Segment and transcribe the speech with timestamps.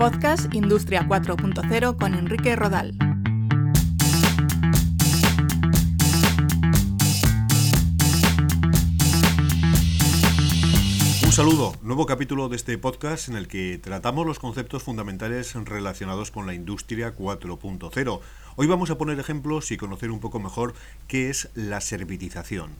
[0.00, 2.94] Podcast Industria 4.0 con Enrique Rodal.
[11.22, 16.30] Un saludo, nuevo capítulo de este podcast en el que tratamos los conceptos fundamentales relacionados
[16.30, 18.20] con la industria 4.0.
[18.56, 20.72] Hoy vamos a poner ejemplos y conocer un poco mejor
[21.08, 22.70] qué es la servitización.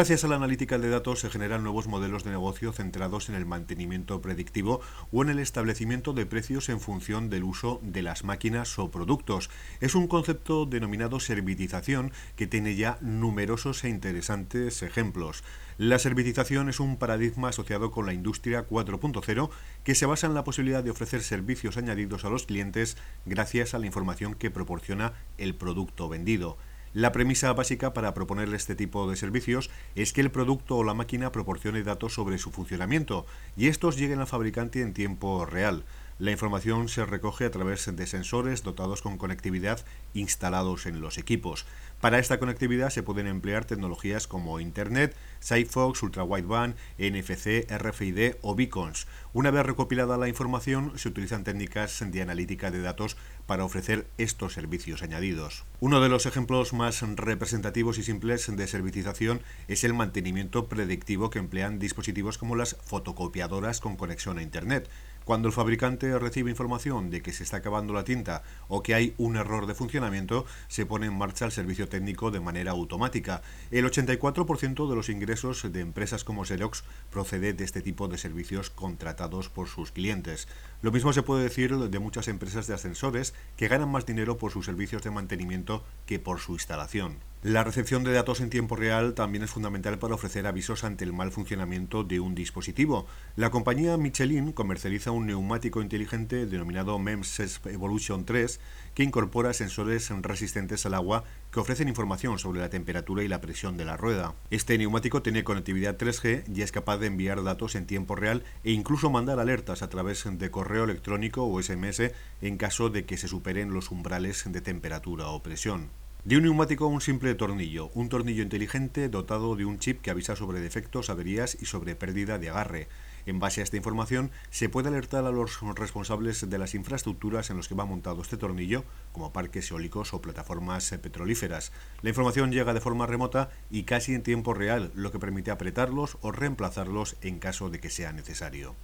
[0.00, 3.44] Gracias a la analítica de datos se generan nuevos modelos de negocio centrados en el
[3.44, 4.80] mantenimiento predictivo
[5.12, 9.50] o en el establecimiento de precios en función del uso de las máquinas o productos.
[9.82, 15.44] Es un concepto denominado servitización que tiene ya numerosos e interesantes ejemplos.
[15.76, 19.50] La servitización es un paradigma asociado con la industria 4.0
[19.84, 23.78] que se basa en la posibilidad de ofrecer servicios añadidos a los clientes gracias a
[23.78, 26.56] la información que proporciona el producto vendido.
[26.92, 30.92] La premisa básica para proponerle este tipo de servicios es que el producto o la
[30.92, 35.84] máquina proporcione datos sobre su funcionamiento y estos lleguen al fabricante en tiempo real.
[36.20, 41.64] La información se recoge a través de sensores dotados con conectividad instalados en los equipos.
[42.02, 48.54] Para esta conectividad se pueden emplear tecnologías como Internet, Sigfox, Ultra Wideband, NFC, RFID o
[48.54, 49.06] beacons.
[49.32, 54.52] Una vez recopilada la información, se utilizan técnicas de analítica de datos para ofrecer estos
[54.52, 55.64] servicios añadidos.
[55.80, 61.38] Uno de los ejemplos más representativos y simples de servitización es el mantenimiento predictivo que
[61.38, 64.90] emplean dispositivos como las fotocopiadoras con conexión a Internet.
[65.30, 69.14] Cuando el fabricante recibe información de que se está acabando la tinta o que hay
[69.16, 73.40] un error de funcionamiento, se pone en marcha el servicio técnico de manera automática.
[73.70, 76.82] El 84% de los ingresos de empresas como Xerox
[77.12, 80.48] procede de este tipo de servicios contratados por sus clientes.
[80.82, 84.50] Lo mismo se puede decir de muchas empresas de ascensores que ganan más dinero por
[84.50, 87.29] sus servicios de mantenimiento que por su instalación.
[87.42, 91.14] La recepción de datos en tiempo real también es fundamental para ofrecer avisos ante el
[91.14, 93.06] mal funcionamiento de un dispositivo.
[93.34, 98.60] La compañía Michelin comercializa un neumático inteligente denominado MEMS Evolution 3
[98.92, 103.78] que incorpora sensores resistentes al agua que ofrecen información sobre la temperatura y la presión
[103.78, 104.34] de la rueda.
[104.50, 108.72] Este neumático tiene conectividad 3G y es capaz de enviar datos en tiempo real e
[108.72, 112.12] incluso mandar alertas a través de correo electrónico o SMS
[112.42, 115.88] en caso de que se superen los umbrales de temperatura o presión.
[116.22, 120.36] De un neumático un simple tornillo, un tornillo inteligente dotado de un chip que avisa
[120.36, 122.88] sobre defectos, averías y sobre pérdida de agarre.
[123.24, 127.56] En base a esta información se puede alertar a los responsables de las infraestructuras en
[127.56, 131.72] los que va montado este tornillo, como parques eólicos o plataformas petrolíferas.
[132.02, 136.18] La información llega de forma remota y casi en tiempo real, lo que permite apretarlos
[136.20, 138.76] o reemplazarlos en caso de que sea necesario.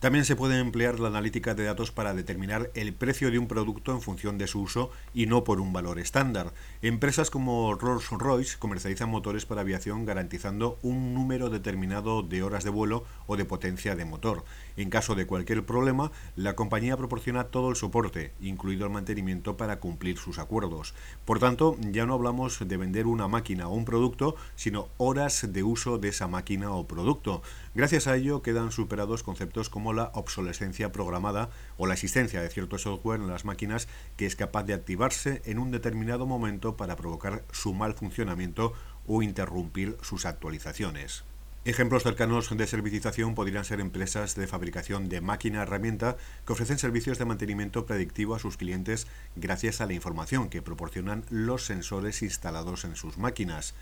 [0.00, 3.90] También se puede emplear la analítica de datos para determinar el precio de un producto
[3.90, 6.52] en función de su uso y no por un valor estándar.
[6.82, 13.06] Empresas como Rolls-Royce comercializan motores para aviación garantizando un número determinado de horas de vuelo
[13.26, 14.44] o de potencia de motor.
[14.78, 19.80] En caso de cualquier problema, la compañía proporciona todo el soporte, incluido el mantenimiento para
[19.80, 20.94] cumplir sus acuerdos.
[21.24, 25.64] Por tanto, ya no hablamos de vender una máquina o un producto, sino horas de
[25.64, 27.42] uso de esa máquina o producto.
[27.74, 32.78] Gracias a ello quedan superados conceptos como la obsolescencia programada o la existencia de cierto
[32.78, 37.42] software en las máquinas que es capaz de activarse en un determinado momento para provocar
[37.50, 38.74] su mal funcionamiento
[39.08, 41.24] o interrumpir sus actualizaciones.
[41.68, 47.18] Ejemplos cercanos de servicización podrían ser empresas de fabricación de máquina herramienta que ofrecen servicios
[47.18, 49.06] de mantenimiento predictivo a sus clientes
[49.36, 53.74] gracias a la información que proporcionan los sensores instalados en sus máquinas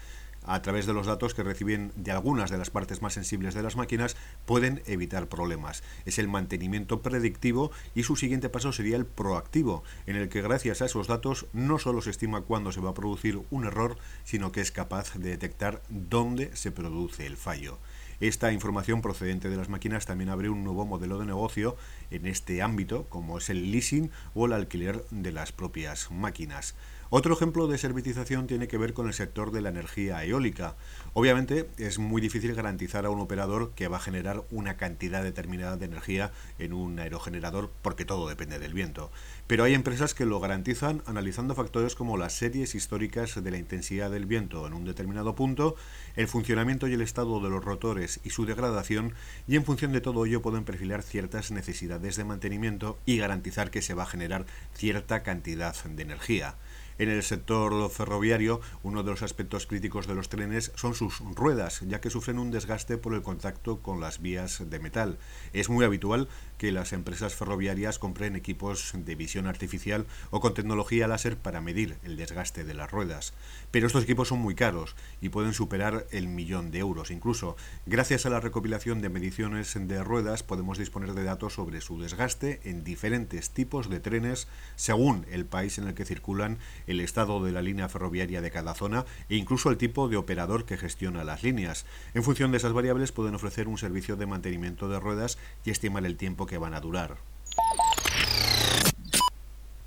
[0.46, 3.62] a través de los datos que reciben de algunas de las partes más sensibles de
[3.62, 5.82] las máquinas, pueden evitar problemas.
[6.04, 10.82] Es el mantenimiento predictivo y su siguiente paso sería el proactivo, en el que gracias
[10.82, 14.52] a esos datos no solo se estima cuándo se va a producir un error, sino
[14.52, 17.78] que es capaz de detectar dónde se produce el fallo.
[18.18, 21.76] Esta información procedente de las máquinas también abre un nuevo modelo de negocio
[22.10, 26.74] en este ámbito, como es el leasing o el alquiler de las propias máquinas.
[27.08, 30.74] Otro ejemplo de servitización tiene que ver con el sector de la energía eólica.
[31.12, 35.76] Obviamente es muy difícil garantizar a un operador que va a generar una cantidad determinada
[35.76, 39.12] de energía en un aerogenerador porque todo depende del viento.
[39.46, 44.10] Pero hay empresas que lo garantizan analizando factores como las series históricas de la intensidad
[44.10, 45.76] del viento en un determinado punto,
[46.16, 49.14] el funcionamiento y el estado de los rotores y su degradación
[49.46, 53.80] y en función de todo ello pueden perfilar ciertas necesidades de mantenimiento y garantizar que
[53.80, 54.44] se va a generar
[54.74, 56.56] cierta cantidad de energía.
[56.98, 61.82] En el sector ferroviario, uno de los aspectos críticos de los trenes son sus ruedas,
[61.86, 65.18] ya que sufren un desgaste por el contacto con las vías de metal.
[65.52, 66.26] Es muy habitual
[66.56, 71.98] que las empresas ferroviarias compren equipos de visión artificial o con tecnología láser para medir
[72.02, 73.34] el desgaste de las ruedas.
[73.70, 77.10] Pero estos equipos son muy caros y pueden superar el millón de euros.
[77.10, 82.00] Incluso, gracias a la recopilación de mediciones de ruedas, podemos disponer de datos sobre su
[82.00, 87.42] desgaste en diferentes tipos de trenes según el país en el que circulan el estado
[87.44, 91.24] de la línea ferroviaria de cada zona e incluso el tipo de operador que gestiona
[91.24, 91.86] las líneas.
[92.14, 96.04] En función de esas variables pueden ofrecer un servicio de mantenimiento de ruedas y estimar
[96.06, 97.16] el tiempo que van a durar.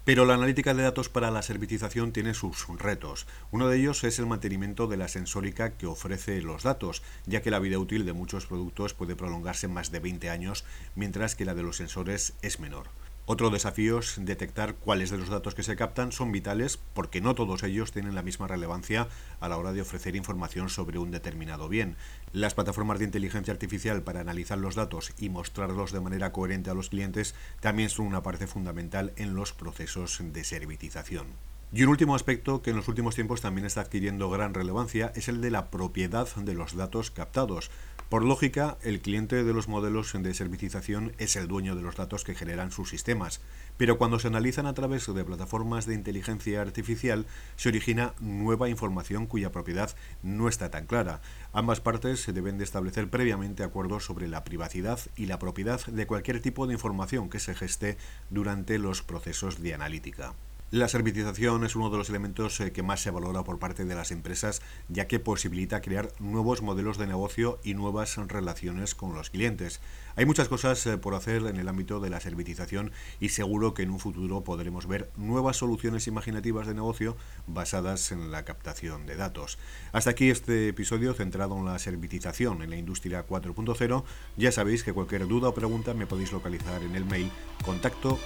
[0.10, 3.28] Pero la analítica de datos para la servitización tiene sus retos.
[3.52, 7.52] Uno de ellos es el mantenimiento de la sensórica que ofrece los datos, ya que
[7.52, 10.66] la vida útil de muchos productos puede prolongarse más de 20 años,
[10.96, 12.88] mientras que la de los sensores es menor.
[13.32, 17.36] Otro desafío es detectar cuáles de los datos que se captan son vitales porque no
[17.36, 19.08] todos ellos tienen la misma relevancia
[19.40, 21.96] a la hora de ofrecer información sobre un determinado bien.
[22.34, 26.74] Las plataformas de inteligencia artificial para analizar los datos y mostrarlos de manera coherente a
[26.74, 31.28] los clientes también son una parte fundamental en los procesos de servitización.
[31.72, 35.28] Y un último aspecto que en los últimos tiempos también está adquiriendo gran relevancia es
[35.28, 37.70] el de la propiedad de los datos captados.
[38.10, 42.24] Por lógica, el cliente de los modelos de servicización es el dueño de los datos
[42.24, 43.40] que generan sus sistemas,
[43.78, 49.28] pero cuando se analizan a través de plataformas de inteligencia artificial, se origina nueva información
[49.28, 51.22] cuya propiedad no está tan clara.
[51.54, 56.08] Ambas partes se deben de establecer previamente acuerdos sobre la privacidad y la propiedad de
[56.08, 57.96] cualquier tipo de información que se geste
[58.32, 60.34] durante los procesos de analítica.
[60.72, 63.96] La servitización es uno de los elementos eh, que más se valora por parte de
[63.96, 69.32] las empresas, ya que posibilita crear nuevos modelos de negocio y nuevas relaciones con los
[69.32, 69.82] clientes.
[70.16, 73.82] Hay muchas cosas eh, por hacer en el ámbito de la servitización y seguro que
[73.82, 77.18] en un futuro podremos ver nuevas soluciones imaginativas de negocio
[77.48, 79.58] basadas en la captación de datos.
[79.92, 84.04] Hasta aquí este episodio centrado en la servitización en la industria 4.0.
[84.38, 87.32] Ya sabéis que cualquier duda o pregunta me podéis localizar en el mail
[87.66, 88.20] contacto.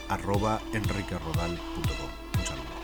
[2.44, 2.83] 知道了。